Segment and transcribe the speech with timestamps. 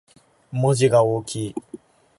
[0.51, 1.55] 文字が大きい